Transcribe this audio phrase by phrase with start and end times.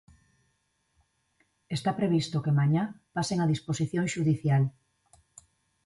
[1.77, 2.83] Está previsto que mañá
[3.15, 4.63] pasen a disposición xudicial.